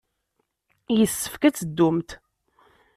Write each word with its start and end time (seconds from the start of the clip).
Yessefk 0.97 1.41
ad 1.47 1.55
teddumt. 1.55 2.09